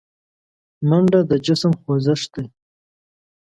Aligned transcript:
منډه 0.89 1.19
د 1.29 1.31
جسم 1.45 1.71
خوځښت 1.81 2.29
دی 2.35 2.45